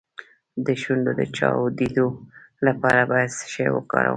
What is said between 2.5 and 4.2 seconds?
لپاره باید څه شی وکاروم؟